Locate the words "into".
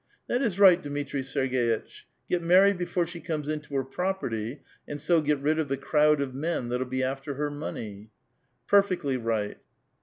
3.47-3.69